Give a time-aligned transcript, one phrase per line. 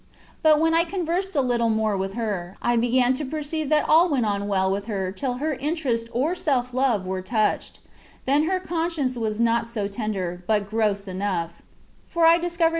[0.41, 3.87] But when I conversed a Kttle more with her, I began to per ceive that
[3.87, 7.77] all went on well with her till her interest or self love were touched;
[8.25, 11.61] then her conscience was not so tender, but gross enough:
[12.07, 12.69] for I discovered